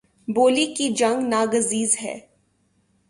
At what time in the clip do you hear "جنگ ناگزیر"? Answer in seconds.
0.93-1.89